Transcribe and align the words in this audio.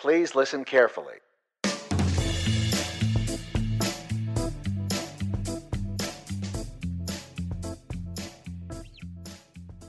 Please 0.00 0.34
listen 0.34 0.64
carefully. 0.64 1.16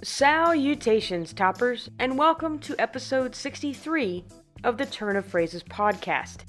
Salutations, 0.04 1.32
toppers, 1.32 1.90
and 1.98 2.18
welcome 2.18 2.60
to 2.60 2.76
episode 2.78 3.34
63 3.34 4.26
of 4.66 4.78
the 4.78 4.86
Turn 4.86 5.16
of 5.16 5.26
Phrases 5.26 5.64
podcast. 5.64 6.40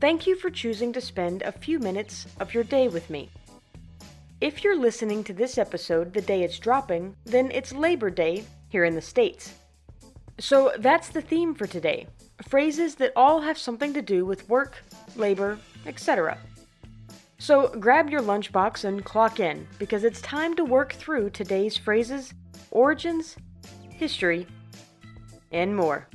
Thank 0.00 0.26
you 0.26 0.34
for 0.34 0.50
choosing 0.50 0.92
to 0.94 1.00
spend 1.00 1.42
a 1.42 1.52
few 1.52 1.78
minutes 1.78 2.26
of 2.40 2.52
your 2.52 2.64
day 2.64 2.88
with 2.88 3.08
me. 3.08 3.30
If 4.40 4.64
you're 4.64 4.76
listening 4.76 5.22
to 5.24 5.32
this 5.32 5.58
episode 5.58 6.12
the 6.12 6.20
day 6.20 6.42
it's 6.42 6.58
dropping, 6.58 7.14
then 7.24 7.52
it's 7.52 7.72
Labor 7.72 8.10
Day 8.10 8.42
here 8.68 8.84
in 8.84 8.96
the 8.96 9.00
States. 9.00 9.54
So 10.40 10.72
that's 10.80 11.10
the 11.10 11.22
theme 11.22 11.54
for 11.54 11.68
today 11.68 12.08
phrases 12.48 12.94
that 12.96 13.12
all 13.16 13.40
have 13.40 13.58
something 13.58 13.92
to 13.94 14.02
do 14.02 14.24
with 14.24 14.48
work, 14.48 14.84
labor, 15.16 15.58
etc. 15.86 16.38
So 17.38 17.68
grab 17.78 18.08
your 18.10 18.22
lunchbox 18.22 18.84
and 18.84 19.04
clock 19.04 19.40
in 19.40 19.66
because 19.78 20.04
it's 20.04 20.20
time 20.20 20.54
to 20.56 20.64
work 20.64 20.92
through 20.94 21.30
today's 21.30 21.76
phrases, 21.76 22.32
origins, 22.70 23.36
history, 23.90 24.46
and 25.52 25.76
more. 25.76 26.08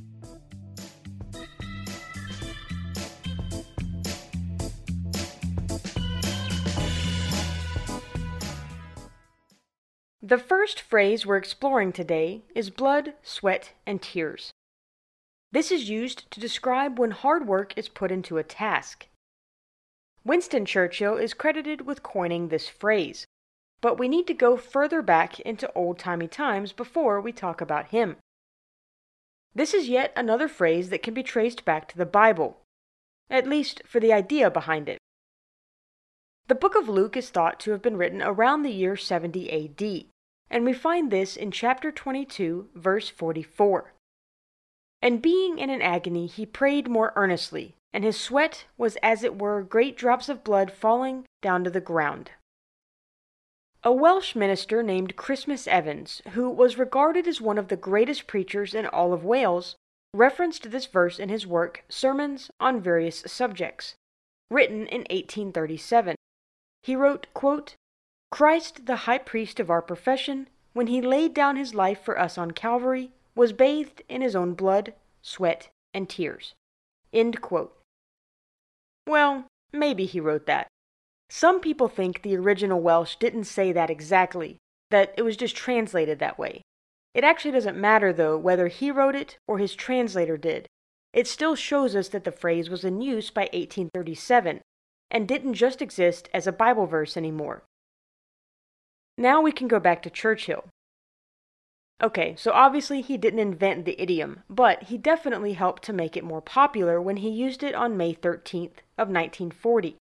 The 10.22 10.38
first 10.38 10.80
phrase 10.80 11.26
we're 11.26 11.36
exploring 11.36 11.92
today 11.92 12.42
is 12.54 12.70
blood, 12.70 13.14
sweat, 13.22 13.72
and 13.84 14.00
tears. 14.00 14.52
This 15.52 15.72
is 15.72 15.90
used 15.90 16.30
to 16.30 16.40
describe 16.40 16.98
when 16.98 17.10
hard 17.10 17.46
work 17.46 17.76
is 17.76 17.88
put 17.88 18.12
into 18.12 18.38
a 18.38 18.44
task. 18.44 19.08
Winston 20.24 20.64
Churchill 20.64 21.16
is 21.16 21.34
credited 21.34 21.80
with 21.80 22.02
coining 22.02 22.48
this 22.48 22.68
phrase, 22.68 23.26
but 23.80 23.98
we 23.98 24.06
need 24.06 24.26
to 24.28 24.34
go 24.34 24.56
further 24.56 25.02
back 25.02 25.40
into 25.40 25.72
old 25.72 25.98
timey 25.98 26.28
times 26.28 26.72
before 26.72 27.20
we 27.20 27.32
talk 27.32 27.60
about 27.60 27.88
him. 27.88 28.16
This 29.54 29.74
is 29.74 29.88
yet 29.88 30.12
another 30.14 30.46
phrase 30.46 30.90
that 30.90 31.02
can 31.02 31.14
be 31.14 31.24
traced 31.24 31.64
back 31.64 31.88
to 31.88 31.98
the 31.98 32.06
Bible, 32.06 32.58
at 33.28 33.48
least 33.48 33.82
for 33.84 33.98
the 33.98 34.12
idea 34.12 34.50
behind 34.50 34.88
it. 34.88 34.98
The 36.46 36.54
book 36.54 36.76
of 36.76 36.88
Luke 36.88 37.16
is 37.16 37.30
thought 37.30 37.58
to 37.60 37.72
have 37.72 37.82
been 37.82 37.96
written 37.96 38.22
around 38.22 38.62
the 38.62 38.70
year 38.70 38.96
70 38.96 39.50
AD, 39.50 40.04
and 40.48 40.64
we 40.64 40.72
find 40.72 41.10
this 41.10 41.36
in 41.36 41.50
chapter 41.50 41.90
22, 41.90 42.68
verse 42.74 43.08
44. 43.08 43.94
And 45.02 45.22
being 45.22 45.58
in 45.58 45.70
an 45.70 45.82
agony, 45.82 46.26
he 46.26 46.44
prayed 46.44 46.88
more 46.88 47.12
earnestly, 47.16 47.74
and 47.92 48.04
his 48.04 48.20
sweat 48.20 48.66
was 48.76 48.96
as 49.02 49.24
it 49.24 49.38
were 49.38 49.62
great 49.62 49.96
drops 49.96 50.28
of 50.28 50.44
blood 50.44 50.70
falling 50.70 51.26
down 51.40 51.64
to 51.64 51.70
the 51.70 51.80
ground. 51.80 52.32
A 53.82 53.92
Welsh 53.92 54.36
minister 54.36 54.82
named 54.82 55.16
Christmas 55.16 55.66
Evans, 55.66 56.20
who 56.32 56.50
was 56.50 56.76
regarded 56.76 57.26
as 57.26 57.40
one 57.40 57.56
of 57.56 57.68
the 57.68 57.76
greatest 57.76 58.26
preachers 58.26 58.74
in 58.74 58.86
all 58.86 59.14
of 59.14 59.24
Wales, 59.24 59.76
referenced 60.12 60.70
this 60.70 60.84
verse 60.84 61.18
in 61.18 61.30
his 61.30 61.46
work 61.46 61.82
Sermons 61.88 62.50
on 62.60 62.82
Various 62.82 63.22
Subjects, 63.26 63.94
written 64.50 64.86
in 64.86 65.00
1837. 65.08 66.14
He 66.82 66.94
wrote, 66.94 67.26
quote, 67.32 67.74
Christ, 68.30 68.84
the 68.84 68.96
high 68.96 69.18
priest 69.18 69.58
of 69.58 69.70
our 69.70 69.82
profession, 69.82 70.48
when 70.74 70.88
he 70.88 71.00
laid 71.00 71.32
down 71.32 71.56
his 71.56 71.74
life 71.74 72.02
for 72.02 72.18
us 72.18 72.36
on 72.36 72.50
Calvary, 72.50 73.12
was 73.34 73.52
bathed 73.52 74.02
in 74.08 74.22
his 74.22 74.36
own 74.36 74.54
blood, 74.54 74.94
sweat, 75.22 75.68
and 75.94 76.08
tears. 76.08 76.54
Well, 79.06 79.46
maybe 79.72 80.06
he 80.06 80.20
wrote 80.20 80.46
that. 80.46 80.68
Some 81.28 81.60
people 81.60 81.88
think 81.88 82.22
the 82.22 82.36
original 82.36 82.80
Welsh 82.80 83.16
didn't 83.16 83.44
say 83.44 83.72
that 83.72 83.90
exactly, 83.90 84.58
that 84.90 85.14
it 85.16 85.22
was 85.22 85.36
just 85.36 85.56
translated 85.56 86.18
that 86.18 86.38
way. 86.38 86.62
It 87.14 87.24
actually 87.24 87.52
doesn't 87.52 87.76
matter, 87.76 88.12
though, 88.12 88.36
whether 88.36 88.68
he 88.68 88.90
wrote 88.90 89.16
it 89.16 89.38
or 89.46 89.58
his 89.58 89.74
translator 89.74 90.36
did. 90.36 90.66
It 91.12 91.26
still 91.26 91.56
shows 91.56 91.96
us 91.96 92.08
that 92.08 92.24
the 92.24 92.32
phrase 92.32 92.70
was 92.70 92.84
in 92.84 93.00
use 93.00 93.30
by 93.30 93.42
1837 93.52 94.60
and 95.10 95.26
didn't 95.26 95.54
just 95.54 95.82
exist 95.82 96.28
as 96.32 96.46
a 96.46 96.52
Bible 96.52 96.86
verse 96.86 97.16
anymore. 97.16 97.64
Now 99.18 99.40
we 99.40 99.50
can 99.50 99.66
go 99.66 99.80
back 99.80 100.02
to 100.02 100.10
Churchill. 100.10 100.64
Okay, 102.02 102.34
so 102.36 102.52
obviously 102.52 103.02
he 103.02 103.18
didn't 103.18 103.40
invent 103.40 103.84
the 103.84 104.00
idiom, 104.00 104.42
but 104.48 104.84
he 104.84 104.96
definitely 104.96 105.52
helped 105.52 105.82
to 105.84 105.92
make 105.92 106.16
it 106.16 106.24
more 106.24 106.40
popular 106.40 107.00
when 107.00 107.18
he 107.18 107.28
used 107.28 107.62
it 107.62 107.74
on 107.74 107.96
May 107.96 108.14
13th 108.14 108.80
of 108.96 109.08
1940. 109.08 109.96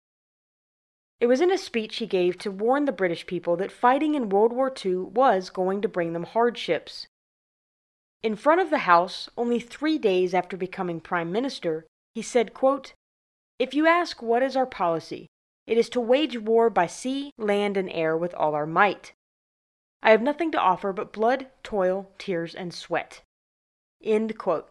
It 1.20 1.28
was 1.28 1.42
in 1.42 1.52
a 1.52 1.58
speech 1.58 1.98
he 1.98 2.08
gave 2.08 2.38
to 2.38 2.52
warn 2.52 2.86
the 2.86 2.94
British 2.94 3.28
people 3.28 3.58
that 3.58 3.72
fighting 3.72 4.16
in 4.16 4.30
World 4.30 4.54
War 4.54 4.74
II 4.74 4.96
was 4.96 5.50
going 5.50 5.82
to 5.82 5.90
bring 5.90 6.14
them 6.14 6.24
hardships. 6.24 7.08
In 8.24 8.38
front 8.38 8.62
of 8.62 8.70
the 8.70 8.80
House, 8.80 9.30
only 9.38 9.60
three 9.60 9.98
days 9.98 10.34
after 10.34 10.56
becoming 10.56 11.02
Prime 11.02 11.32
Minister, 11.32 11.86
he 12.16 12.22
said, 12.22 12.54
quote, 12.54 12.94
If 13.60 13.74
you 13.74 13.86
ask 13.88 14.22
what 14.22 14.42
is 14.42 14.56
our 14.56 14.66
policy, 14.66 15.28
it 15.68 15.78
is 15.78 15.90
to 15.90 16.00
wage 16.00 16.38
war 16.38 16.70
by 16.70 16.88
sea, 16.88 17.32
land, 17.38 17.76
and 17.76 17.90
air 17.92 18.16
with 18.16 18.34
all 18.36 18.56
our 18.56 18.66
might. 18.66 19.12
I 20.02 20.12
have 20.12 20.22
nothing 20.22 20.52
to 20.52 20.60
offer 20.60 20.94
but 20.94 21.12
blood, 21.12 21.48
toil, 21.64 22.10
tears, 22.18 22.56
and 22.56 22.74
sweat. 22.74 23.22
End 24.04 24.38
quote. 24.38 24.70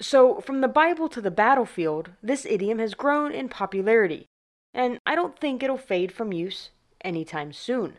So, 0.00 0.40
from 0.40 0.60
the 0.60 0.68
Bible 0.68 1.08
to 1.10 1.20
the 1.20 1.30
battlefield, 1.30 2.10
this 2.22 2.44
idiom 2.46 2.78
has 2.78 2.94
grown 2.94 3.32
in 3.32 3.48
popularity, 3.48 4.26
and 4.74 4.98
I 5.06 5.14
don't 5.14 5.38
think 5.38 5.62
it'll 5.62 5.76
fade 5.76 6.10
from 6.10 6.32
use 6.32 6.70
anytime 7.02 7.52
soon. 7.52 7.98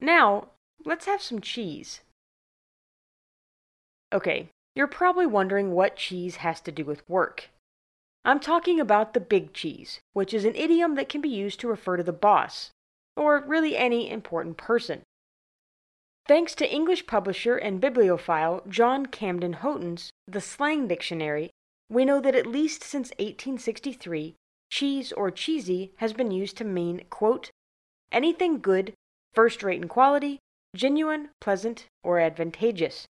Now, 0.00 0.48
let's 0.84 1.06
have 1.06 1.22
some 1.22 1.40
cheese. 1.40 2.00
Okay, 4.12 4.48
you're 4.74 4.86
probably 4.86 5.26
wondering 5.26 5.72
what 5.72 5.96
cheese 5.96 6.36
has 6.36 6.60
to 6.62 6.72
do 6.72 6.84
with 6.84 7.08
work. 7.08 7.48
I'm 8.24 8.40
talking 8.40 8.80
about 8.80 9.14
the 9.14 9.20
big 9.20 9.52
cheese, 9.54 10.00
which 10.12 10.34
is 10.34 10.44
an 10.44 10.54
idiom 10.54 10.96
that 10.96 11.08
can 11.08 11.20
be 11.20 11.28
used 11.28 11.60
to 11.60 11.68
refer 11.68 11.96
to 11.96 12.02
the 12.02 12.12
boss, 12.12 12.70
or 13.18 13.44
really 13.46 13.76
any 13.76 14.08
important 14.08 14.56
person. 14.56 15.02
Thanks 16.26 16.54
to 16.56 16.70
English 16.70 17.06
publisher 17.06 17.56
and 17.56 17.80
bibliophile 17.80 18.62
John 18.68 19.06
Camden 19.06 19.54
Hotten's 19.54 20.10
The 20.26 20.40
Slang 20.40 20.86
Dictionary, 20.86 21.50
we 21.90 22.04
know 22.04 22.20
that 22.20 22.34
at 22.34 22.46
least 22.46 22.84
since 22.84 23.10
1863, 23.12 24.34
cheese 24.70 25.12
or 25.12 25.30
cheesy 25.30 25.92
has 25.96 26.12
been 26.12 26.30
used 26.30 26.56
to 26.58 26.64
mean, 26.64 27.06
quote, 27.08 27.50
anything 28.12 28.60
good, 28.60 28.92
first 29.32 29.62
rate 29.62 29.80
in 29.80 29.88
quality, 29.88 30.38
genuine, 30.76 31.30
pleasant, 31.40 31.86
or 32.04 32.20
advantageous. 32.20 33.06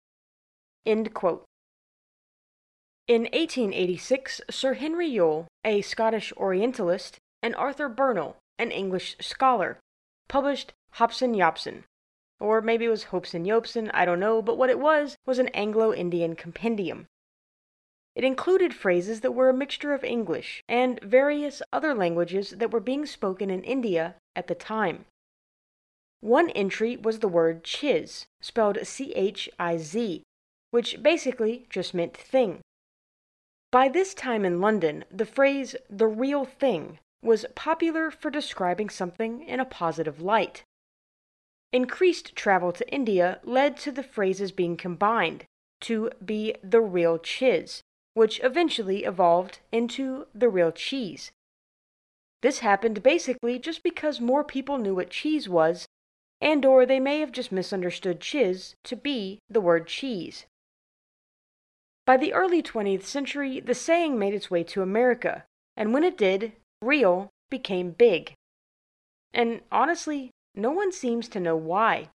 End 0.86 1.14
quote. 1.14 1.46
In 3.08 3.24
1886, 3.24 4.42
Sir 4.50 4.74
Henry 4.74 5.08
Yule, 5.08 5.48
a 5.64 5.82
Scottish 5.82 6.34
Orientalist, 6.34 7.18
and 7.42 7.56
Arthur 7.56 7.88
Burnell, 7.88 8.38
an 8.60 8.72
English 8.72 9.16
scholar, 9.22 9.80
published 10.28 10.74
Hobson 10.92 11.34
Yopson. 11.34 11.84
Or 12.40 12.62
maybe 12.62 12.86
it 12.86 12.90
was 12.90 13.06
Hobson 13.06 13.46
Yopson, 13.46 13.90
I 13.94 14.06
don't 14.06 14.20
know, 14.20 14.42
but 14.42 14.58
what 14.58 14.70
it 14.70 14.80
was 14.80 15.18
was 15.26 15.40
an 15.40 15.48
Anglo 15.50 15.94
Indian 15.94 16.36
compendium. 16.36 17.08
It 18.16 18.24
included 18.24 18.74
phrases 18.74 19.22
that 19.22 19.34
were 19.34 19.50
a 19.50 19.54
mixture 19.54 19.94
of 19.94 20.04
English 20.04 20.64
and 20.70 21.00
various 21.02 21.62
other 21.74 21.94
languages 21.94 22.52
that 22.52 22.72
were 22.72 22.80
being 22.80 23.06
spoken 23.06 23.50
in 23.50 23.64
India 23.64 24.16
at 24.36 24.48
the 24.48 24.56
time. 24.56 25.06
One 26.22 26.50
entry 26.52 26.98
was 26.98 27.20
the 27.20 27.28
word 27.28 27.64
chiz, 27.64 28.26
spelled 28.42 28.80
C 28.84 29.14
H 29.14 29.50
I 29.60 29.78
Z, 29.78 30.24
which 30.72 31.04
basically 31.04 31.68
just 31.70 31.94
meant 31.94 32.16
thing. 32.16 32.62
By 33.72 33.90
this 33.90 34.14
time 34.14 34.46
in 34.46 34.62
London, 34.62 35.04
the 35.12 35.26
phrase 35.26 35.76
the 35.90 36.08
real 36.08 36.46
thing 36.46 37.00
was 37.26 37.46
popular 37.56 38.12
for 38.12 38.30
describing 38.30 38.90
something 38.90 39.42
in 39.44 39.60
a 39.60 39.66
positive 39.66 40.22
light. 40.22 40.64
Increased 41.74 42.36
travel 42.36 42.72
to 42.72 42.94
India 42.94 43.40
led 43.44 43.76
to 43.78 43.92
the 43.92 44.04
phrases 44.04 44.52
being 44.52 44.78
combined 44.78 45.46
to 45.82 46.10
be 46.24 46.56
the 46.64 46.82
real 46.82 47.18
chiz, 47.18 47.82
which 48.14 48.40
eventually 48.44 49.04
evolved 49.04 49.60
into 49.72 50.28
the 50.34 50.50
real 50.50 50.72
cheese. 50.72 51.32
This 52.42 52.60
happened 52.60 53.04
basically 53.04 53.60
just 53.60 53.84
because 53.84 54.22
more 54.22 54.44
people 54.44 54.78
knew 54.78 54.96
what 54.96 55.10
cheese 55.10 55.50
was, 55.50 55.88
and 56.40 56.66
or 56.66 56.86
they 56.86 57.00
may 57.00 57.20
have 57.20 57.32
just 57.32 57.52
misunderstood 57.52 58.22
chiz 58.22 58.76
to 58.84 58.96
be 58.96 59.40
the 59.50 59.62
word 59.62 59.88
cheese. 59.88 60.46
By 62.06 62.18
the 62.18 62.34
early 62.34 62.62
20th 62.62 63.04
century, 63.04 63.60
the 63.60 63.74
saying 63.74 64.20
made 64.20 64.34
its 64.34 64.52
way 64.52 64.64
to 64.66 64.84
America, 64.84 65.46
and 65.76 65.92
when 65.92 66.04
it 66.04 66.18
did, 66.18 66.54
real 66.82 67.30
became 67.50 67.92
big. 67.92 68.34
And 69.34 69.62
honestly, 69.72 70.32
no 70.56 70.72
one 70.72 70.92
seems 70.92 71.28
to 71.30 71.40
know 71.40 71.56
why. 71.56 72.10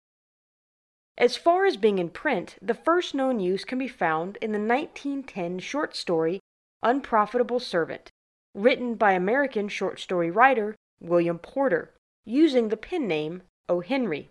As 1.17 1.35
far 1.35 1.65
as 1.65 1.75
being 1.75 1.99
in 1.99 2.09
print, 2.09 2.57
the 2.61 2.73
first 2.73 3.13
known 3.13 3.39
use 3.39 3.65
can 3.65 3.77
be 3.77 3.89
found 3.89 4.37
in 4.37 4.53
the 4.53 4.59
1910 4.59 5.59
short 5.59 5.95
story 5.95 6.39
Unprofitable 6.81 7.59
Servant, 7.59 8.09
written 8.55 8.95
by 8.95 9.11
American 9.11 9.67
short 9.67 9.99
story 9.99 10.31
writer 10.31 10.75
William 11.01 11.37
Porter, 11.37 11.93
using 12.23 12.69
the 12.69 12.77
pen 12.77 13.07
name 13.07 13.43
O. 13.67 13.81
Henry. 13.81 14.29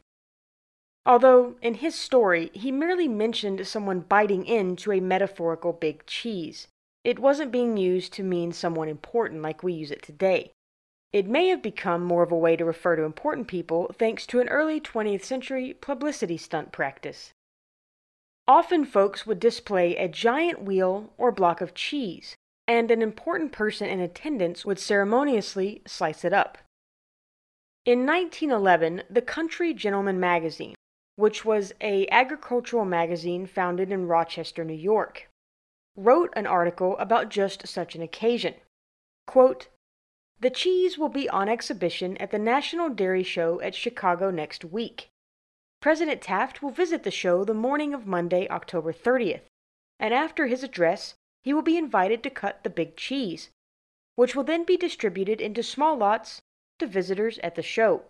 Although, 1.04 1.56
in 1.60 1.74
his 1.74 1.94
story, 1.94 2.50
he 2.54 2.72
merely 2.72 3.08
mentioned 3.08 3.66
someone 3.66 4.00
biting 4.00 4.46
into 4.46 4.92
a 4.92 5.00
metaphorical 5.00 5.74
big 5.74 6.06
cheese. 6.06 6.68
It 7.04 7.18
wasn't 7.18 7.52
being 7.52 7.76
used 7.76 8.12
to 8.14 8.22
mean 8.22 8.52
someone 8.52 8.88
important 8.88 9.42
like 9.42 9.62
we 9.62 9.72
use 9.72 9.90
it 9.90 10.02
today. 10.02 10.52
It 11.12 11.26
may 11.26 11.48
have 11.48 11.62
become 11.62 12.04
more 12.04 12.22
of 12.22 12.32
a 12.32 12.36
way 12.36 12.56
to 12.56 12.64
refer 12.64 12.96
to 12.96 13.02
important 13.02 13.48
people 13.48 13.90
thanks 13.98 14.26
to 14.26 14.40
an 14.40 14.48
early 14.48 14.80
20th 14.80 15.24
century 15.24 15.74
publicity 15.74 16.36
stunt 16.36 16.70
practice. 16.70 17.32
Often 18.46 18.86
folks 18.86 19.26
would 19.26 19.40
display 19.40 19.96
a 19.96 20.08
giant 20.08 20.62
wheel 20.62 21.12
or 21.16 21.32
block 21.32 21.60
of 21.60 21.74
cheese, 21.74 22.34
and 22.66 22.90
an 22.90 23.00
important 23.00 23.52
person 23.52 23.88
in 23.88 24.00
attendance 24.00 24.64
would 24.64 24.78
ceremoniously 24.78 25.82
slice 25.86 26.24
it 26.24 26.32
up. 26.32 26.58
In 27.84 28.04
1911, 28.04 29.04
the 29.08 29.22
Country 29.22 29.72
Gentleman 29.72 30.20
magazine, 30.20 30.74
which 31.16 31.44
was 31.44 31.72
a 31.80 32.06
agricultural 32.08 32.84
magazine 32.84 33.46
founded 33.46 33.90
in 33.90 34.08
Rochester, 34.08 34.64
New 34.64 34.74
York, 34.74 35.28
wrote 35.98 36.32
an 36.36 36.46
article 36.46 36.96
about 36.98 37.28
just 37.28 37.66
such 37.66 37.96
an 37.96 38.02
occasion. 38.02 38.54
Quote, 39.26 39.66
the 40.38 40.48
cheese 40.48 40.96
will 40.96 41.08
be 41.08 41.28
on 41.28 41.48
exhibition 41.48 42.16
at 42.18 42.30
the 42.30 42.38
National 42.38 42.88
Dairy 42.88 43.24
Show 43.24 43.60
at 43.60 43.74
Chicago 43.74 44.30
next 44.30 44.64
week. 44.64 45.08
President 45.80 46.22
Taft 46.22 46.62
will 46.62 46.70
visit 46.70 47.02
the 47.02 47.10
show 47.10 47.44
the 47.44 47.54
morning 47.54 47.92
of 47.92 48.06
Monday, 48.06 48.48
October 48.48 48.92
30th, 48.92 49.42
and 49.98 50.14
after 50.14 50.46
his 50.46 50.62
address, 50.62 51.14
he 51.42 51.52
will 51.52 51.62
be 51.62 51.76
invited 51.76 52.22
to 52.22 52.30
cut 52.30 52.62
the 52.62 52.70
big 52.70 52.96
cheese, 52.96 53.50
which 54.14 54.36
will 54.36 54.44
then 54.44 54.62
be 54.64 54.76
distributed 54.76 55.40
into 55.40 55.62
small 55.64 55.96
lots 55.96 56.40
to 56.78 56.86
visitors 56.86 57.40
at 57.40 57.56
the 57.56 57.62
show. 57.62 58.04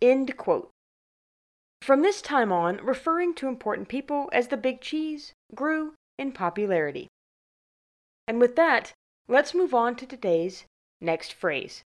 End 0.00 0.36
quote. 0.36 0.70
From 1.82 2.02
this 2.02 2.22
time 2.22 2.52
on, 2.52 2.76
referring 2.78 3.34
to 3.34 3.48
important 3.48 3.88
people 3.88 4.28
as 4.32 4.48
the 4.48 4.56
big 4.56 4.80
cheese 4.80 5.32
grew 5.54 5.94
in 6.18 6.32
popularity. 6.32 7.08
And 8.26 8.40
with 8.40 8.56
that, 8.56 8.92
let's 9.28 9.54
move 9.54 9.72
on 9.72 9.96
to 9.96 10.06
today's 10.06 10.64
Next 11.00 11.32
phrase. 11.32 11.84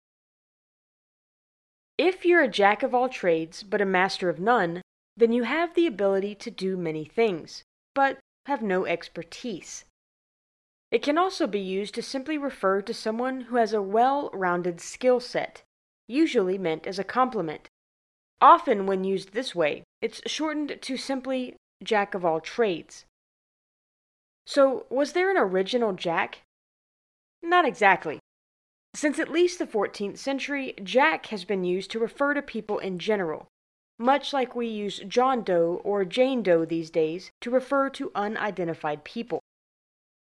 If 1.98 2.24
you're 2.24 2.42
a 2.42 2.48
jack 2.48 2.82
of 2.82 2.94
all 2.94 3.08
trades 3.08 3.62
but 3.62 3.80
a 3.80 3.86
master 3.86 4.28
of 4.28 4.38
none, 4.38 4.82
then 5.16 5.32
you 5.32 5.42
have 5.42 5.74
the 5.74 5.86
ability 5.86 6.36
to 6.36 6.50
do 6.50 6.76
many 6.76 7.04
things, 7.04 7.64
but 7.94 8.18
have 8.46 8.62
no 8.62 8.86
expertise. 8.86 9.84
It 10.92 11.02
can 11.02 11.18
also 11.18 11.46
be 11.46 11.60
used 11.60 11.94
to 11.96 12.02
simply 12.02 12.38
refer 12.38 12.82
to 12.82 12.94
someone 12.94 13.42
who 13.42 13.56
has 13.56 13.72
a 13.72 13.82
well 13.82 14.30
rounded 14.32 14.80
skill 14.80 15.18
set, 15.18 15.62
usually 16.06 16.56
meant 16.56 16.86
as 16.86 16.98
a 16.98 17.04
compliment. 17.04 17.68
Often, 18.40 18.86
when 18.86 19.04
used 19.04 19.32
this 19.32 19.54
way, 19.54 19.82
it's 20.00 20.22
shortened 20.26 20.78
to 20.80 20.96
simply 20.96 21.56
jack 21.82 22.14
of 22.14 22.24
all 22.24 22.40
trades. 22.40 23.04
So, 24.50 24.84
was 24.90 25.12
there 25.12 25.30
an 25.30 25.36
original 25.36 25.92
jack? 25.92 26.42
Not 27.40 27.64
exactly. 27.64 28.18
Since 28.94 29.20
at 29.20 29.30
least 29.30 29.60
the 29.60 29.64
14th 29.64 30.18
century, 30.18 30.74
Jack 30.82 31.26
has 31.26 31.44
been 31.44 31.62
used 31.62 31.92
to 31.92 32.00
refer 32.00 32.34
to 32.34 32.42
people 32.42 32.80
in 32.80 32.98
general, 32.98 33.46
much 33.96 34.32
like 34.32 34.56
we 34.56 34.66
use 34.66 35.04
John 35.06 35.44
Doe 35.44 35.80
or 35.84 36.04
Jane 36.04 36.42
Doe 36.42 36.64
these 36.64 36.90
days 36.90 37.30
to 37.42 37.50
refer 37.52 37.90
to 37.90 38.10
unidentified 38.16 39.04
people. 39.04 39.38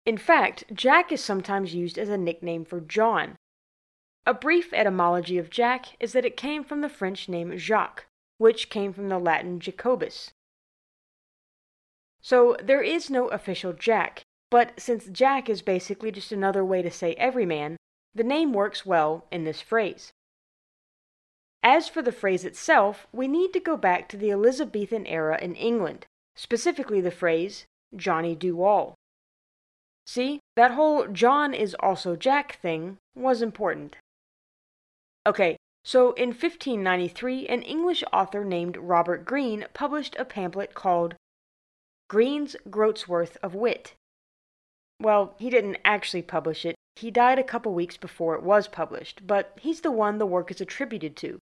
In 0.07 0.17
fact, 0.17 0.65
Jack 0.73 1.13
is 1.13 1.23
sometimes 1.23 1.75
used 1.75 1.99
as 1.99 2.09
a 2.09 2.17
nickname 2.17 2.65
for 2.65 2.81
John. 2.81 3.37
A 4.25 4.33
brief 4.33 4.73
etymology 4.73 5.37
of 5.37 5.51
Jack 5.51 5.89
is 6.01 6.15
that 6.15 6.25
it 6.25 6.39
came 6.39 6.65
from 6.65 6.81
the 6.81 6.89
French 6.89 7.29
name 7.29 7.59
Jacques, 7.59 8.07
which 8.39 8.71
came 8.71 8.95
from 8.95 9.11
the 9.11 9.19
Latin 9.19 9.61
Jacobus. 9.61 10.33
So 12.27 12.57
there 12.61 12.83
is 12.83 13.09
no 13.09 13.29
official 13.29 13.73
Jack, 13.73 14.23
but 14.51 14.73
since 14.81 15.07
Jack 15.07 15.49
is 15.49 15.63
basically 15.63 16.11
just 16.11 16.33
another 16.33 16.65
way 16.65 16.83
to 16.83 16.91
say 16.91 17.15
everyman, 17.15 17.77
the 18.17 18.25
name 18.25 18.53
works 18.53 18.85
well 18.85 19.27
in 19.31 19.45
this 19.45 19.61
phrase. 19.61 20.11
As 21.63 21.87
for 21.87 22.03
the 22.03 22.11
phrase 22.11 22.45
itself, 22.45 23.07
we 23.13 23.29
need 23.29 23.53
to 23.53 23.61
go 23.61 23.77
back 23.77 24.09
to 24.09 24.17
the 24.17 24.33
Elizabethan 24.33 25.07
era 25.07 25.39
in 25.41 25.55
England, 25.55 26.07
specifically 26.35 27.01
the 27.01 27.13
phrase 27.13 27.65
Johnny 27.95 28.35
do 28.35 28.61
all. 28.61 28.97
See, 30.05 30.41
that 30.57 30.73
whole 30.73 31.07
John 31.07 31.55
is 31.55 31.77
also 31.79 32.17
Jack 32.17 32.61
thing 32.61 32.97
was 33.15 33.41
important. 33.41 33.95
Okay, 35.25 35.57
so 35.85 36.11
in 36.15 36.31
1593, 36.31 37.47
an 37.47 37.63
English 37.63 38.03
author 38.13 38.45
named 38.45 38.77
Robert 38.79 39.25
Greene 39.25 39.67
published 39.75 40.17
a 40.19 40.25
pamphlet 40.25 40.75
called 40.75 41.15
Greene's 42.09 42.57
Groatsworth 42.71 43.37
of 43.43 43.55
Wit. 43.55 43.95
Well, 45.01 45.35
he 45.39 45.51
didn't 45.51 45.79
actually 45.85 46.23
publish 46.23 46.65
it, 46.65 46.77
he 46.97 47.11
died 47.11 47.39
a 47.39 47.45
couple 47.45 47.75
weeks 47.75 47.99
before 47.99 48.35
it 48.35 48.43
was 48.43 48.69
published, 48.69 49.27
but 49.27 49.59
he's 49.61 49.83
the 49.83 49.91
one 49.91 50.17
the 50.17 50.25
work 50.25 50.51
is 50.51 50.63
attributed 50.63 51.15
to, 51.17 51.39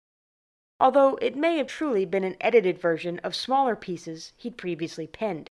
although 0.80 1.16
it 1.22 1.36
may 1.36 1.58
have 1.58 1.66
truly 1.66 2.06
been 2.06 2.24
an 2.24 2.38
edited 2.40 2.80
version 2.80 3.18
of 3.20 3.36
smaller 3.36 3.76
pieces 3.76 4.32
he'd 4.38 4.58
previously 4.58 5.08
penned. 5.08 5.50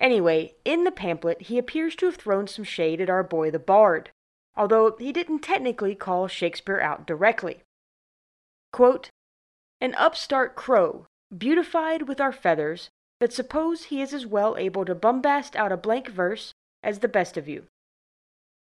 Anyway, 0.00 0.54
in 0.64 0.84
the 0.84 0.90
pamphlet, 0.90 1.42
he 1.42 1.58
appears 1.58 1.94
to 1.96 2.06
have 2.06 2.16
thrown 2.16 2.46
some 2.46 2.64
shade 2.64 3.00
at 3.00 3.10
our 3.10 3.22
boy 3.22 3.50
the 3.50 3.58
Bard, 3.58 4.10
although 4.56 4.96
he 4.96 5.12
didn't 5.12 5.40
technically 5.40 5.94
call 5.94 6.26
Shakespeare 6.26 6.80
out 6.80 7.06
directly. 7.06 7.62
Quote, 8.72 9.10
An 9.80 9.94
upstart 9.96 10.56
crow, 10.56 11.06
beautified 11.36 12.08
with 12.08 12.20
our 12.20 12.32
feathers, 12.32 12.88
that 13.20 13.32
suppose 13.32 13.84
he 13.84 14.00
is 14.02 14.12
as 14.12 14.26
well 14.26 14.56
able 14.56 14.84
to 14.84 14.94
bombast 14.94 15.56
out 15.56 15.72
a 15.72 15.76
blank 15.76 16.08
verse 16.08 16.52
as 16.82 16.98
the 16.98 17.08
best 17.08 17.36
of 17.36 17.48
you 17.48 17.66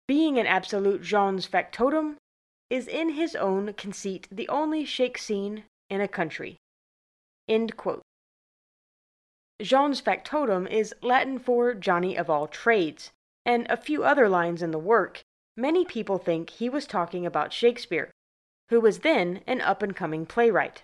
being 0.06 0.38
an 0.38 0.46
absolute 0.46 1.02
gens 1.02 1.46
factotum, 1.46 2.16
is 2.68 2.86
in 2.86 3.10
his 3.10 3.34
own 3.34 3.72
conceit 3.74 4.28
the 4.30 4.48
only 4.48 4.84
shake 4.84 5.16
scene 5.16 5.64
in 5.88 6.00
a 6.00 6.08
country. 6.08 6.56
Gens 9.62 10.00
factotum 10.00 10.66
is 10.66 10.94
Latin 11.02 11.38
for 11.38 11.74
Johnny 11.74 12.16
of 12.16 12.28
all 12.28 12.46
trades, 12.46 13.12
and 13.46 13.66
a 13.70 13.76
few 13.76 14.04
other 14.04 14.28
lines 14.28 14.62
in 14.62 14.72
the 14.72 14.78
work, 14.78 15.22
many 15.56 15.84
people 15.84 16.18
think 16.18 16.50
he 16.50 16.68
was 16.68 16.86
talking 16.86 17.24
about 17.24 17.52
Shakespeare, 17.52 18.10
who 18.70 18.80
was 18.80 19.00
then 19.00 19.42
an 19.46 19.60
up 19.60 19.82
and 19.82 19.94
coming 19.94 20.26
playwright. 20.26 20.82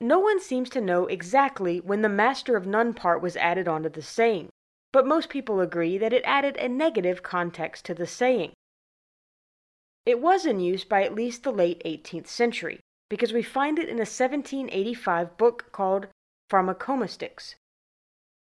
No 0.00 0.18
one 0.18 0.40
seems 0.40 0.70
to 0.70 0.80
know 0.80 1.06
exactly 1.06 1.78
when 1.80 2.00
the 2.00 2.08
master 2.08 2.56
of 2.56 2.66
none 2.66 2.94
part 2.94 3.20
was 3.20 3.36
added 3.36 3.68
onto 3.68 3.90
the 3.90 4.02
saying, 4.02 4.48
but 4.92 5.06
most 5.06 5.28
people 5.28 5.60
agree 5.60 5.98
that 5.98 6.12
it 6.12 6.22
added 6.24 6.56
a 6.56 6.68
negative 6.68 7.22
context 7.22 7.84
to 7.84 7.94
the 7.94 8.06
saying. 8.06 8.52
It 10.06 10.20
was 10.20 10.46
in 10.46 10.58
use 10.58 10.84
by 10.84 11.02
at 11.04 11.14
least 11.14 11.42
the 11.42 11.52
late 11.52 11.82
18th 11.84 12.28
century, 12.28 12.80
because 13.10 13.32
we 13.32 13.42
find 13.42 13.78
it 13.78 13.88
in 13.88 13.96
a 13.96 14.08
1785 14.08 15.36
book 15.36 15.70
called 15.70 16.06
Pharmacomastix. 16.50 17.54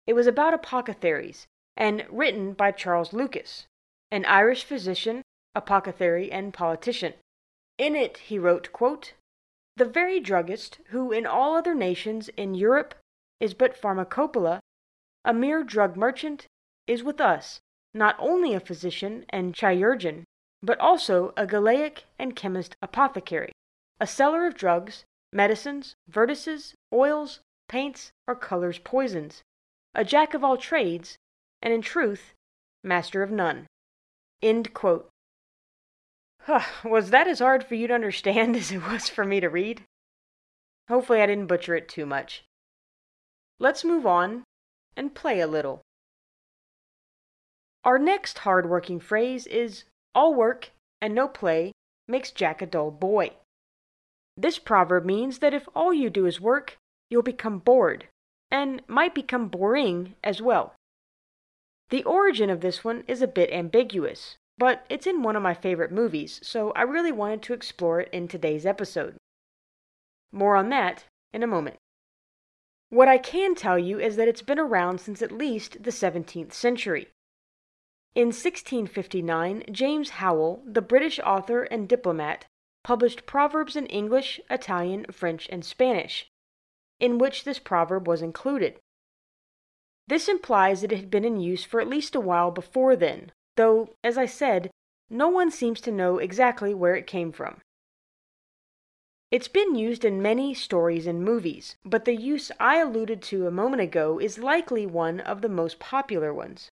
It 0.06 0.12
was 0.12 0.28
about 0.28 0.54
apothecaries, 0.54 1.46
and 1.76 2.06
written 2.08 2.52
by 2.52 2.70
Charles 2.70 3.12
Lucas, 3.12 3.66
an 4.10 4.24
Irish 4.24 4.64
physician, 4.64 5.22
apothecary, 5.54 6.30
and 6.30 6.54
politician. 6.54 7.14
In 7.78 7.96
it 7.96 8.18
he 8.18 8.38
wrote, 8.38 8.72
quote, 8.72 9.14
The 9.78 9.85
very 9.85 10.18
druggist 10.18 10.80
who 10.88 11.12
in 11.12 11.25
all 11.25 11.54
other 11.54 11.73
nations 11.73 12.28
in 12.30 12.56
Europe 12.56 12.97
is 13.38 13.54
but 13.54 13.76
pharmacopola 13.76 14.58
a 15.25 15.32
mere 15.32 15.62
drug 15.62 15.97
merchant, 15.97 16.47
is 16.88 17.04
with 17.04 17.20
us 17.20 17.61
not 17.94 18.16
only 18.18 18.54
a 18.54 18.61
physician 18.61 19.25
and 19.28 19.54
chirurgeon, 19.54 20.25
but 20.62 20.80
also 20.80 21.32
a 21.37 21.47
Galenic 21.47 22.06
and 22.18 22.35
chemist 22.35 22.75
apothecary, 22.82 23.52
a 24.00 24.06
seller 24.06 24.49
of 24.49 24.56
drugs, 24.56 25.04
medicines, 25.32 25.94
vertices, 26.11 26.75
oils, 26.92 27.38
paints, 27.68 28.11
or 28.26 28.35
colors 28.35 28.80
poisons, 28.80 29.42
a 29.94 30.04
jack 30.04 30.35
of 30.35 30.42
all 30.42 30.56
trades, 30.56 31.18
and 31.62 31.73
in 31.73 31.82
truth, 31.82 32.35
master 32.82 33.23
of 33.23 33.30
none. 33.30 33.68
Quote. 36.49 36.62
was 36.85 37.11
that 37.11 37.28
as 37.28 37.40
hard 37.40 37.62
for 37.62 37.75
you 37.75 37.87
to 37.88 37.95
understand 37.95 38.57
as 38.57 38.73
it 38.73 38.78
was 38.78 39.09
for 39.09 39.25
me 39.25 39.38
to 39.40 39.49
read? 39.49 39.85
Hopefully, 40.88 41.21
I 41.21 41.26
didn't 41.26 41.47
butcher 41.47 41.76
it 41.76 41.88
too 41.88 42.07
much. 42.07 42.45
Let's 43.61 43.85
move 43.85 44.07
on 44.07 44.45
and 44.97 45.14
play 45.14 45.40
a 45.40 45.47
little. 45.47 45.83
Our 47.85 47.99
next 47.99 48.38
hard-working 48.38 49.00
phrase 49.00 49.47
is 49.47 49.85
all 50.14 50.35
work 50.35 50.71
and 51.02 51.14
no 51.14 51.28
play 51.28 51.73
makes 52.07 52.31
Jack 52.31 52.62
a 52.62 52.67
dull 52.67 52.90
boy. 52.90 53.33
This 54.37 54.59
proverb 54.59 55.05
means 55.05 55.40
that 55.40 55.52
if 55.52 55.69
all 55.75 55.93
you 55.93 56.09
do 56.09 56.25
is 56.25 56.40
work, 56.40 56.78
you'll 57.11 57.23
become 57.23 57.59
bored, 57.59 58.09
and 58.50 58.81
might 58.88 59.14
become 59.14 59.49
boring 59.49 60.14
as 60.25 60.40
well. 60.40 60.75
The 61.90 62.05
origin 62.05 62.49
of 62.49 62.61
this 62.61 62.83
one 62.83 63.05
is 63.07 63.21
a 63.21 63.26
bit 63.26 63.52
ambiguous, 63.52 64.38
but 64.58 64.84
it's 64.90 65.06
in 65.06 65.22
one 65.22 65.36
of 65.36 65.42
my 65.42 65.54
favorite 65.54 65.92
movies, 65.92 66.40
so 66.42 66.72
I 66.72 66.82
really 66.82 67.12
wanted 67.12 67.42
to 67.42 67.54
explore 67.54 68.00
it 68.00 68.10
in 68.12 68.26
today's 68.26 68.66
episode. 68.66 69.16
More 70.32 70.56
on 70.56 70.68
that 70.70 71.04
in 71.32 71.42
a 71.42 71.46
moment. 71.46 71.76
What 72.90 73.08
I 73.08 73.18
can 73.18 73.54
tell 73.54 73.78
you 73.78 74.00
is 74.00 74.16
that 74.16 74.28
it's 74.28 74.42
been 74.42 74.58
around 74.58 75.00
since 75.00 75.22
at 75.22 75.30
least 75.30 75.82
the 75.82 75.90
17th 75.90 76.52
century. 76.52 77.08
In 78.14 78.28
1659, 78.28 79.64
James 79.70 80.10
Howell, 80.10 80.62
the 80.66 80.82
British 80.82 81.20
author 81.20 81.62
and 81.64 81.88
diplomat, 81.88 82.46
published 82.82 83.26
proverbs 83.26 83.76
in 83.76 83.86
English, 83.86 84.40
Italian, 84.50 85.04
French, 85.12 85.48
and 85.52 85.64
Spanish, 85.64 86.30
in 86.98 87.18
which 87.18 87.44
this 87.44 87.58
proverb 87.58 88.08
was 88.08 88.22
included. 88.22 88.80
This 90.08 90.26
implies 90.26 90.80
that 90.80 90.90
it 90.90 90.96
had 90.96 91.10
been 91.10 91.24
in 91.24 91.38
use 91.38 91.64
for 91.64 91.80
at 91.80 91.88
least 91.88 92.14
a 92.14 92.20
while 92.20 92.50
before 92.50 92.96
then, 92.96 93.30
though, 93.58 93.90
as 94.02 94.16
I 94.16 94.24
said, 94.24 94.70
no 95.10 95.28
one 95.28 95.50
seems 95.50 95.80
to 95.82 95.92
know 95.92 96.18
exactly 96.18 96.72
where 96.72 96.94
it 96.94 97.06
came 97.06 97.32
from. 97.32 97.60
It's 99.30 99.48
been 99.48 99.74
used 99.74 100.04
in 100.04 100.22
many 100.22 100.54
stories 100.54 101.06
and 101.06 101.22
movies, 101.22 101.76
but 101.84 102.06
the 102.06 102.16
use 102.16 102.50
I 102.58 102.78
alluded 102.78 103.20
to 103.24 103.46
a 103.46 103.50
moment 103.50 103.82
ago 103.82 104.18
is 104.18 104.38
likely 104.38 104.86
one 104.86 105.20
of 105.20 105.42
the 105.42 105.48
most 105.50 105.78
popular 105.78 106.32
ones. 106.32 106.70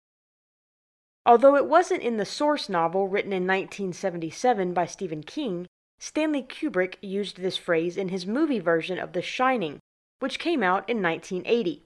Although 1.26 1.56
it 1.56 1.66
wasn't 1.66 2.02
in 2.02 2.16
the 2.16 2.24
source 2.24 2.68
novel 2.68 3.08
written 3.08 3.32
in 3.32 3.42
1977 3.42 4.72
by 4.72 4.86
Stephen 4.86 5.22
King, 5.22 5.66
Stanley 5.98 6.42
Kubrick 6.42 6.98
used 7.02 7.38
this 7.38 7.56
phrase 7.56 7.96
in 7.96 8.10
his 8.10 8.26
movie 8.26 8.60
version 8.60 8.98
of 8.98 9.12
The 9.12 9.22
Shining, 9.22 9.80
which 10.20 10.38
came 10.38 10.62
out 10.62 10.88
in 10.88 11.02
1980. 11.02 11.82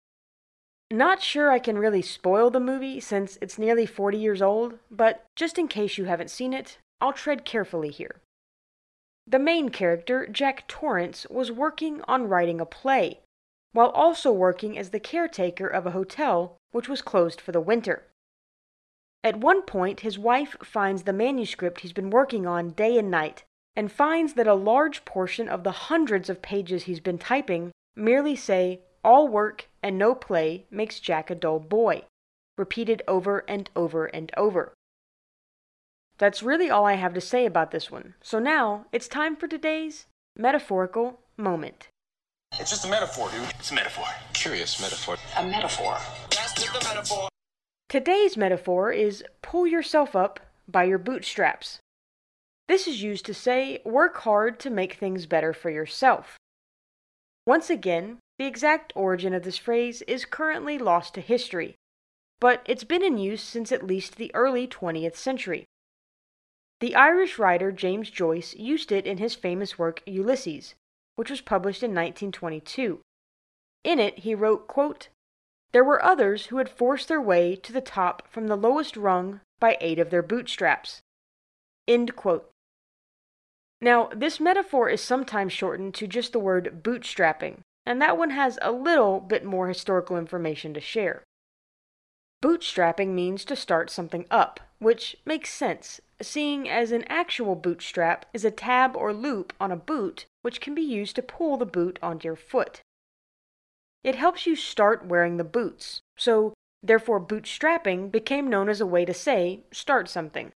Not 0.93 1.23
sure 1.23 1.53
I 1.53 1.61
can 1.61 1.79
really 1.79 2.03
spoil 2.03 2.51
the 2.51 2.59
movie 2.59 2.99
since 2.99 3.39
it's 3.41 3.59
nearly 3.59 3.87
40 3.87 4.19
years 4.19 4.43
old, 4.43 4.79
but 4.91 5.25
just 5.37 5.57
in 5.57 5.69
case 5.69 5.97
you 5.97 6.07
haven't 6.07 6.31
seen 6.31 6.53
it, 6.53 6.79
I'll 7.01 7.13
tread 7.13 7.45
carefully 7.45 7.91
here. 7.91 8.17
The 9.25 9.39
main 9.39 9.69
character, 9.69 10.27
Jack 10.27 10.67
Torrance, 10.67 11.27
was 11.31 11.53
working 11.53 12.03
on 12.09 12.29
writing 12.29 12.61
a 12.61 12.67
play, 12.67 13.21
while 13.73 13.91
also 13.91 14.33
working 14.33 14.77
as 14.77 14.91
the 14.91 14.99
caretaker 14.99 15.69
of 15.69 15.87
a 15.87 15.93
hotel 15.93 16.57
which 16.73 16.89
was 16.89 17.03
closed 17.03 17.41
for 17.41 17.53
the 17.53 17.61
winter. 17.61 18.03
At 19.23 19.39
one 19.39 19.63
point, 19.63 20.01
his 20.01 20.19
wife 20.19 20.57
finds 20.65 21.05
the 21.05 21.13
manuscript 21.13 21.83
he's 21.83 21.93
been 21.93 22.11
working 22.11 22.49
on 22.49 22.71
day 22.71 22.99
and 22.99 23.11
night, 23.11 23.45
and 23.77 23.93
finds 23.93 24.33
that 24.33 24.49
a 24.49 24.55
large 24.55 25.05
portion 25.05 25.49
of 25.49 25.63
the 25.63 25.87
hundreds 25.87 26.29
of 26.29 26.43
pages 26.43 26.85
he's 26.85 27.01
been 27.01 27.19
typing 27.19 27.71
merely 27.95 28.35
say, 28.35 28.81
All 29.05 29.29
work 29.29 29.69
and 29.83 29.99
no 29.99 30.15
play 30.15 30.67
makes 30.71 31.01
Jack 31.01 31.31
a 31.31 31.35
dull 31.35 31.59
boy, 31.59 32.05
repeated 32.57 33.03
over 33.09 33.45
and 33.49 33.71
over 33.75 34.07
and 34.07 34.31
over. 34.37 34.75
That's 36.19 36.43
really 36.43 36.69
all 36.69 36.85
I 36.85 36.95
have 36.95 37.15
to 37.15 37.21
say 37.21 37.47
about 37.47 37.71
this 37.71 37.91
one. 37.91 38.15
So 38.23 38.39
now 38.39 38.87
it's 38.93 39.09
time 39.09 39.37
for 39.37 39.49
today's 39.49 40.07
metaphorical 40.37 41.21
moment. 41.37 41.89
It's 42.59 42.71
just 42.71 42.85
a 42.85 42.89
metaphor, 42.89 43.31
dude. 43.31 43.49
It's 43.59 43.71
a 43.71 43.75
metaphor. 43.75 44.05
Curious 44.35 44.81
metaphor. 44.81 45.17
A 45.39 45.47
metaphor. 45.47 45.97
That's 46.31 46.53
just 46.53 46.69
a 46.69 46.95
metaphor. 46.95 47.29
Today's 47.89 48.37
metaphor 48.37 48.93
is 48.93 49.25
pull 49.43 49.67
yourself 49.67 50.15
up 50.15 50.41
by 50.69 50.85
your 50.85 50.99
bootstraps. 50.99 51.79
This 52.69 52.87
is 52.87 53.03
used 53.03 53.25
to 53.27 53.35
say 53.35 53.81
work 53.85 54.19
hard 54.19 54.61
to 54.61 54.71
make 54.71 54.95
things 54.95 55.27
better 55.27 55.53
for 55.53 55.71
yourself. 55.71 56.37
Once 57.47 57.71
again, 57.71 58.19
the 58.41 58.47
exact 58.47 58.91
origin 58.97 59.35
of 59.35 59.43
this 59.43 59.59
phrase 59.59 60.01
is 60.09 60.25
currently 60.25 60.79
lost 60.79 61.13
to 61.13 61.21
history, 61.21 61.77
but 62.41 62.63
it's 62.65 62.85
been 62.85 63.05
in 63.05 63.19
use 63.19 63.43
since 63.43 63.71
at 63.71 63.87
least 63.87 64.17
the 64.17 64.35
early 64.35 64.67
20th 64.67 65.15
century. 65.15 65.67
The 66.81 66.95
Irish 66.95 67.39
writer 67.39 67.71
James 67.71 68.09
Joyce 68.09 68.55
used 68.55 68.93
it 68.93 69.07
in 69.07 69.19
his 69.19 69.35
famous 69.35 69.79
work 69.79 70.03
Ulysses, 70.07 70.75
which 71.17 71.29
was 71.29 71.43
published 71.43 71.83
in 71.83 71.91
1922. 71.91 73.01
In 73.85 73.99
it, 74.01 74.21
he 74.21 74.35
wrote, 74.35 74.67
quote, 74.67 75.11
There 75.73 75.85
were 75.85 76.03
others 76.03 76.47
who 76.47 76.57
had 76.57 76.71
forced 76.71 77.09
their 77.09 77.21
way 77.21 77.55
to 77.57 77.75
the 77.75 77.83
top 77.83 78.27
from 78.27 78.47
the 78.47 78.57
lowest 78.57 78.97
rung 78.97 79.43
by 79.59 79.77
aid 79.83 79.99
of 79.99 80.09
their 80.09 80.23
bootstraps. 80.23 81.03
End 81.87 82.17
quote. 82.17 82.49
Now, 83.83 84.09
this 84.17 84.41
metaphor 84.41 84.89
is 84.89 85.03
sometimes 85.03 85.53
shortened 85.53 85.93
to 85.97 86.07
just 86.07 86.33
the 86.33 86.39
word 86.39 86.81
bootstrapping, 86.83 87.65
and 87.87 88.01
that 88.01 88.19
one 88.19 88.31
has 88.31 88.59
a 88.63 88.73
little 88.73 89.21
bit 89.21 89.45
more 89.45 89.69
historical 89.69 90.17
information 90.17 90.75
to 90.75 90.81
share. 90.81 91.25
Bootstrapping 92.43 93.09
means 93.09 93.45
to 93.45 93.57
start 93.57 93.91
something 93.91 94.27
up, 94.31 94.61
which 94.79 95.17
makes 95.27 95.53
sense, 95.53 96.01
seeing 96.23 96.69
as 96.69 96.91
an 96.91 97.05
actual 97.09 97.55
bootstrap 97.55 98.25
is 98.33 98.45
a 98.45 98.51
tab 98.51 98.97
or 98.97 99.13
loop 99.13 99.53
on 99.61 99.71
a 99.71 99.77
boot 99.77 100.27
which 100.43 100.61
can 100.61 100.75
be 100.75 100.83
used 100.83 101.17
to 101.17 101.23
pull 101.23 101.57
the 101.57 101.67
boot 101.67 101.99
onto 102.03 102.27
your 102.27 102.37
foot. 102.37 102.81
It 104.03 104.15
helps 104.15 104.47
you 104.47 104.57
start 104.57 105.05
wearing 105.05 105.37
the 105.37 105.45
boots, 105.45 106.01
so 106.17 106.55
therefore 106.83 107.21
bootstrapping 107.21 108.11
became 108.11 108.49
known 108.49 108.71
as 108.71 108.81
a 108.81 108.87
way 108.87 109.05
to 109.05 109.13
say 109.13 109.65
start 109.71 110.09
something. 110.09 110.53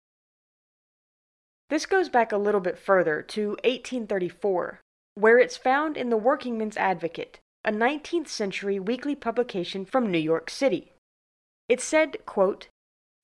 This 1.70 1.86
goes 1.86 2.08
back 2.08 2.32
a 2.32 2.38
little 2.38 2.62
bit 2.62 2.77
further 2.77 3.22
to 3.22 3.50
1834, 3.63 4.80
where 5.15 5.38
it's 5.38 5.58
found 5.58 5.98
in 5.98 6.10
the 6.10 6.17
Workingman's 6.17 6.77
Advocate, 6.77 7.39
a 7.63 7.72
19th 7.72 8.27
century 8.27 8.79
weekly 8.79 9.15
publication 9.15 9.86
from 9.86 10.12
New 10.12 10.17
York 10.17 10.50
City. 10.50 10.91
It 11.70 11.79
said, 11.79 12.17
quote, 12.25 12.67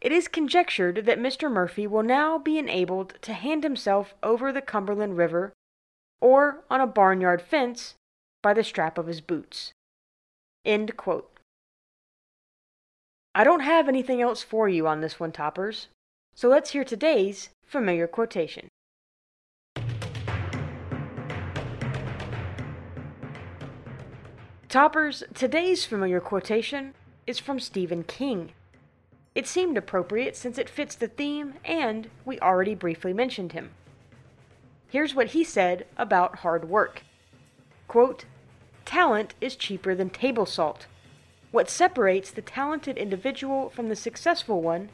It 0.01 0.11
is 0.11 0.27
conjectured 0.27 1.05
that 1.05 1.19
Mr. 1.19 1.51
Murphy 1.51 1.87
will 1.87 2.03
now 2.03 2.37
be 2.37 2.57
enabled 2.57 3.15
to 3.21 3.33
hand 3.33 3.63
himself 3.63 4.13
over 4.23 4.51
the 4.51 4.61
Cumberland 4.61 5.17
River 5.17 5.53
or 6.21 6.63
on 6.69 6.81
a 6.81 6.87
barnyard 6.87 7.41
fence 7.41 7.95
by 8.41 8.53
the 8.53 8.63
strap 8.63 8.97
of 8.97 9.07
his 9.07 9.21
boots. 9.21 9.73
End 10.65 10.95
quote. 10.95 11.29
I 13.35 13.43
don't 13.43 13.61
have 13.61 13.87
anything 13.87 14.21
else 14.21 14.43
for 14.43 14.67
you 14.67 14.87
on 14.87 15.01
this 15.01 15.19
one, 15.19 15.31
Toppers, 15.31 15.87
so 16.33 16.49
let's 16.49 16.71
hear 16.71 16.83
today's 16.83 17.49
familiar 17.65 18.07
quotation. 18.07 18.67
Toppers, 24.69 25.23
today's 25.33 25.83
familiar 25.83 26.19
quotation 26.19 26.93
is 27.25 27.39
from 27.39 27.59
Stephen 27.59 28.03
King. 28.03 28.51
It 29.33 29.47
seemed 29.47 29.79
appropriate 29.79 30.35
since 30.35 30.59
it 30.59 30.69
fits 30.69 30.93
the 30.93 31.07
theme 31.07 31.55
and 31.65 32.07
we 32.23 32.39
already 32.39 32.75
briefly 32.75 33.11
mentioned 33.11 33.53
him. 33.53 33.71
Here's 34.87 35.15
what 35.15 35.29
he 35.29 35.43
said 35.43 35.87
about 35.97 36.39
hard 36.41 36.69
work 36.69 37.01
Quote, 37.87 38.25
Talent 38.85 39.33
is 39.41 39.55
cheaper 39.55 39.95
than 39.95 40.11
table 40.11 40.45
salt. 40.45 40.85
What 41.49 41.67
separates 41.67 42.29
the 42.29 42.43
talented 42.43 42.95
individual 42.95 43.71
from 43.71 43.89
the 43.89 43.95
successful 43.95 44.61
one 44.61 44.89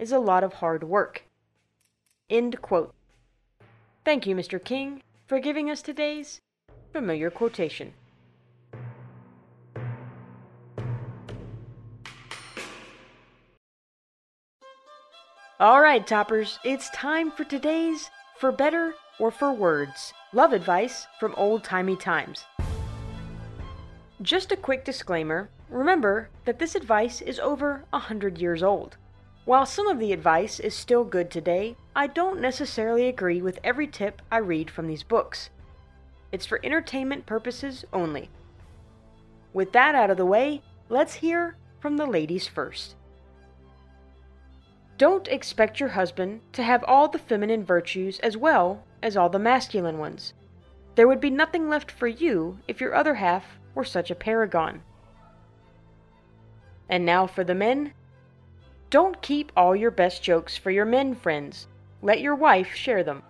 is 0.00 0.10
a 0.10 0.18
lot 0.18 0.42
of 0.42 0.54
hard 0.54 0.82
work. 0.82 1.22
End 2.28 2.60
quote. 2.60 2.92
Thank 4.04 4.26
you, 4.26 4.34
Mr. 4.34 4.62
King, 4.62 5.04
for 5.28 5.38
giving 5.38 5.70
us 5.70 5.82
today's 5.82 6.40
familiar 6.92 7.30
quotation. 7.30 7.92
All 15.60 15.82
right, 15.82 16.06
toppers, 16.06 16.58
it's 16.64 16.88
time 16.88 17.30
for 17.30 17.44
today's 17.44 18.08
For 18.38 18.50
Better 18.50 18.94
or 19.18 19.30
For 19.30 19.52
Words 19.52 20.14
love 20.32 20.54
advice 20.54 21.06
from 21.18 21.34
old 21.36 21.64
timey 21.64 21.96
times. 21.96 22.46
Just 24.22 24.52
a 24.52 24.56
quick 24.56 24.86
disclaimer 24.86 25.50
remember 25.68 26.30
that 26.46 26.58
this 26.58 26.74
advice 26.74 27.20
is 27.20 27.38
over 27.38 27.84
a 27.92 27.98
hundred 27.98 28.38
years 28.38 28.62
old. 28.62 28.96
While 29.44 29.66
some 29.66 29.86
of 29.86 29.98
the 29.98 30.14
advice 30.14 30.60
is 30.60 30.74
still 30.74 31.04
good 31.04 31.30
today, 31.30 31.76
I 31.94 32.06
don't 32.06 32.40
necessarily 32.40 33.06
agree 33.06 33.42
with 33.42 33.60
every 33.62 33.86
tip 33.86 34.22
I 34.32 34.38
read 34.38 34.70
from 34.70 34.86
these 34.86 35.02
books. 35.02 35.50
It's 36.32 36.46
for 36.46 36.64
entertainment 36.64 37.26
purposes 37.26 37.84
only. 37.92 38.30
With 39.52 39.72
that 39.72 39.94
out 39.94 40.08
of 40.08 40.16
the 40.16 40.24
way, 40.24 40.62
let's 40.88 41.12
hear 41.12 41.58
from 41.80 41.98
the 41.98 42.06
ladies 42.06 42.46
first. 42.46 42.94
Don't 45.00 45.28
expect 45.28 45.80
your 45.80 45.88
husband 45.88 46.42
to 46.52 46.62
have 46.62 46.84
all 46.84 47.08
the 47.08 47.18
feminine 47.18 47.64
virtues 47.64 48.18
as 48.18 48.36
well 48.36 48.84
as 49.02 49.16
all 49.16 49.30
the 49.30 49.38
masculine 49.38 49.96
ones. 49.96 50.34
There 50.94 51.08
would 51.08 51.22
be 51.22 51.30
nothing 51.30 51.70
left 51.70 51.90
for 51.90 52.06
you 52.06 52.58
if 52.68 52.82
your 52.82 52.94
other 52.94 53.14
half 53.14 53.58
were 53.74 53.82
such 53.82 54.10
a 54.10 54.14
paragon. 54.14 54.82
And 56.86 57.06
now 57.06 57.26
for 57.26 57.44
the 57.44 57.54
men. 57.54 57.94
Don't 58.90 59.22
keep 59.22 59.50
all 59.56 59.74
your 59.74 59.90
best 59.90 60.22
jokes 60.22 60.58
for 60.58 60.70
your 60.70 60.84
men 60.84 61.14
friends. 61.14 61.66
Let 62.02 62.20
your 62.20 62.34
wife 62.34 62.74
share 62.74 63.02
them. 63.02 63.22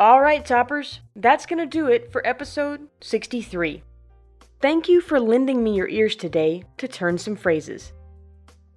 Alright, 0.00 0.46
Toppers, 0.46 1.00
that's 1.14 1.44
gonna 1.44 1.66
do 1.66 1.86
it 1.86 2.10
for 2.10 2.26
episode 2.26 2.88
63. 3.02 3.82
Thank 4.58 4.88
you 4.88 5.02
for 5.02 5.20
lending 5.20 5.62
me 5.62 5.74
your 5.74 5.90
ears 5.90 6.16
today 6.16 6.64
to 6.78 6.88
turn 6.88 7.18
some 7.18 7.36
phrases. 7.36 7.92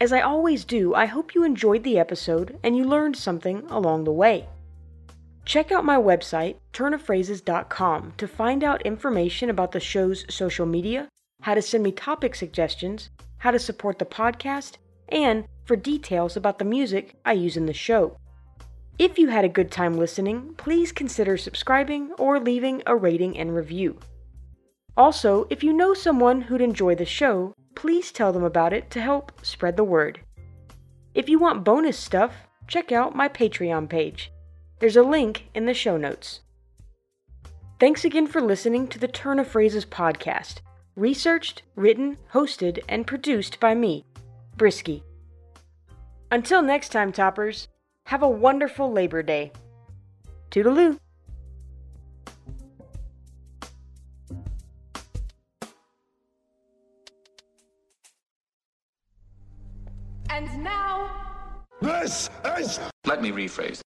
As 0.01 0.11
I 0.11 0.19
always 0.19 0.65
do, 0.65 0.93
I 0.93 1.05
hope 1.05 1.33
you 1.33 1.45
enjoyed 1.45 1.85
the 1.85 1.97
episode 1.97 2.59
and 2.61 2.75
you 2.75 2.83
learned 2.83 3.15
something 3.15 3.63
along 3.69 4.03
the 4.03 4.11
way. 4.11 4.49
Check 5.45 5.71
out 5.71 5.85
my 5.85 5.95
website, 5.95 6.57
turnofphrases.com, 6.73 8.15
to 8.17 8.27
find 8.27 8.61
out 8.61 8.81
information 8.81 9.49
about 9.49 9.71
the 9.71 9.79
show's 9.79 10.25
social 10.27 10.65
media, 10.65 11.07
how 11.39 11.53
to 11.53 11.61
send 11.61 11.85
me 11.85 11.93
topic 11.93 12.35
suggestions, 12.35 13.11
how 13.37 13.51
to 13.51 13.59
support 13.59 13.97
the 13.97 14.03
podcast, 14.03 14.73
and 15.07 15.45
for 15.63 15.77
details 15.77 16.35
about 16.35 16.59
the 16.59 16.65
music 16.65 17.15
I 17.23 17.31
use 17.31 17.55
in 17.55 17.65
the 17.65 17.71
show. 17.71 18.17
If 18.99 19.17
you 19.17 19.29
had 19.29 19.43
a 19.43 19.49
good 19.49 19.71
time 19.71 19.97
listening, 19.97 20.53
please 20.55 20.91
consider 20.91 21.35
subscribing 21.35 22.11
or 22.19 22.39
leaving 22.39 22.83
a 22.85 22.95
rating 22.95 23.37
and 23.37 23.55
review. 23.55 23.97
Also, 24.95 25.47
if 25.49 25.63
you 25.63 25.73
know 25.73 25.95
someone 25.95 26.41
who'd 26.41 26.61
enjoy 26.61 26.93
the 26.93 27.05
show, 27.05 27.55
please 27.73 28.11
tell 28.11 28.31
them 28.31 28.43
about 28.43 28.71
it 28.71 28.91
to 28.91 29.01
help 29.01 29.31
spread 29.43 29.77
the 29.77 29.83
word. 29.83 30.19
If 31.15 31.27
you 31.27 31.39
want 31.39 31.63
bonus 31.63 31.97
stuff, 31.97 32.33
check 32.67 32.91
out 32.91 33.15
my 33.15 33.27
Patreon 33.27 33.89
page. 33.89 34.31
There's 34.79 34.95
a 34.95 35.03
link 35.03 35.49
in 35.55 35.65
the 35.65 35.73
show 35.73 35.97
notes. 35.97 36.41
Thanks 37.79 38.05
again 38.05 38.27
for 38.27 38.41
listening 38.41 38.87
to 38.89 38.99
the 38.99 39.07
Turn 39.07 39.39
of 39.39 39.47
Phrases 39.47 39.85
podcast, 39.85 40.57
researched, 40.95 41.63
written, 41.75 42.17
hosted, 42.31 42.79
and 42.87 43.07
produced 43.07 43.59
by 43.59 43.73
me, 43.73 44.05
Brisky. 44.55 45.01
Until 46.31 46.61
next 46.61 46.89
time, 46.89 47.11
Toppers, 47.11 47.67
have 48.05 48.23
a 48.23 48.29
wonderful 48.29 48.91
Labor 48.91 49.23
Day. 49.23 49.51
Toodaloo. 50.51 50.99
And 60.29 60.63
now, 60.63 61.09
This 61.81 62.29
is 62.57 62.79
Let 63.05 63.21
me 63.21 63.31
rephrase. 63.31 63.81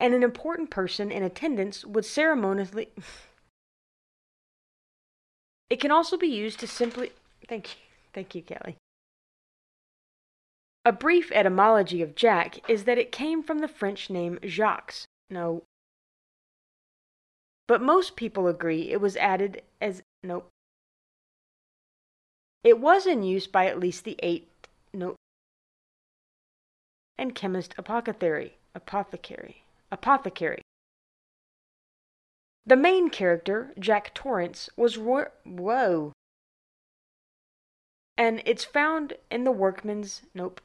And 0.00 0.14
an 0.14 0.22
important 0.22 0.70
person 0.70 1.10
in 1.10 1.22
attendance 1.22 1.84
would 1.84 2.04
ceremoniously. 2.04 2.88
It 5.70 5.80
can 5.80 5.90
also 5.90 6.18
be 6.18 6.26
used 6.26 6.60
to 6.60 6.66
simply. 6.66 7.12
Thank 7.48 7.70
you. 7.70 7.80
Thank 8.12 8.34
you, 8.34 8.42
Kelly. 8.42 8.76
A 10.84 10.92
brief 10.92 11.30
etymology 11.30 12.02
of 12.02 12.16
Jack 12.16 12.68
is 12.68 12.84
that 12.84 12.98
it 12.98 13.12
came 13.12 13.42
from 13.42 13.60
the 13.60 13.68
French 13.68 14.10
name 14.10 14.38
Jacques. 14.44 15.04
No. 15.30 15.62
But 17.68 17.80
most 17.80 18.16
people 18.16 18.48
agree 18.48 18.90
it 18.90 19.00
was 19.00 19.16
added 19.16 19.62
as. 19.80 20.02
Nope. 20.24 20.48
It 22.64 22.80
was 22.80 23.06
in 23.06 23.22
use 23.22 23.46
by 23.46 23.66
at 23.66 23.78
least 23.78 24.04
the 24.04 24.18
8th. 24.22 24.46
Nope. 24.92 25.16
And 27.16 27.34
chemist 27.34 27.74
apothecary. 27.78 28.56
Apothecary. 28.74 29.62
Apothecary. 29.92 30.62
The 32.66 32.76
main 32.76 33.10
character, 33.10 33.72
Jack 33.78 34.14
Torrance, 34.14 34.68
was 34.76 34.98
ro- 34.98 35.30
whoa. 35.44 36.12
And 38.16 38.42
it's 38.44 38.64
found 38.64 39.14
in 39.30 39.44
the 39.44 39.50
workman's 39.52 40.22
nope. 40.34 40.60